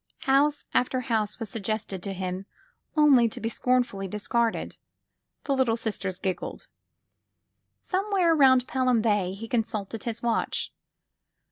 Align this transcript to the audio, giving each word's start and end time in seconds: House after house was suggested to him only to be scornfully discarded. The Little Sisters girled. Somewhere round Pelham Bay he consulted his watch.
House 0.21 0.65
after 0.73 1.01
house 1.01 1.37
was 1.37 1.47
suggested 1.51 2.01
to 2.01 2.11
him 2.13 2.47
only 2.97 3.29
to 3.29 3.39
be 3.39 3.49
scornfully 3.49 4.07
discarded. 4.07 4.77
The 5.43 5.55
Little 5.55 5.77
Sisters 5.77 6.17
girled. 6.17 6.65
Somewhere 7.81 8.33
round 8.35 8.65
Pelham 8.67 9.03
Bay 9.03 9.33
he 9.33 9.47
consulted 9.47 10.05
his 10.05 10.23
watch. 10.23 10.73